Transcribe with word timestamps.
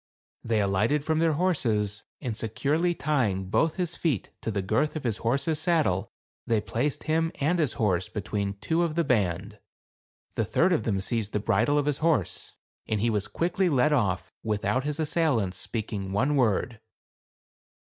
They 0.43 0.59
alighted 0.61 1.05
from 1.05 1.19
their 1.19 1.33
horses, 1.33 2.01
and 2.19 2.35
securely 2.35 2.95
tying 2.95 3.51
both 3.51 3.75
his 3.75 3.95
feet 3.95 4.31
to 4.41 4.49
the 4.49 4.63
girth 4.63 4.95
of 4.95 5.03
his 5.03 5.17
horse's 5.17 5.59
sad 5.59 5.83
dle 5.83 6.11
they 6.47 6.59
placed 6.59 7.03
him 7.03 7.31
and 7.35 7.59
his 7.59 7.73
horse 7.73 8.09
between 8.09 8.55
two 8.55 8.81
of 8.81 8.95
the 8.95 9.03
band, 9.03 9.59
the 10.33 10.43
third 10.43 10.71
then 10.71 11.01
seized 11.01 11.33
the 11.33 11.39
bridle 11.39 11.77
of 11.77 11.85
his 11.85 11.99
horse; 11.99 12.55
and 12.87 12.99
he 12.99 13.11
was 13.11 13.27
led 13.27 13.33
quickly 13.33 13.69
off, 13.69 14.31
without 14.41 14.85
his 14.85 14.99
assailants 14.99 15.57
speaking 15.57 16.11
one 16.11 16.35
word. 16.35 16.79